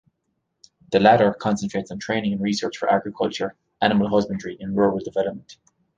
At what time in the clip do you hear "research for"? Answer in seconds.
2.41-2.89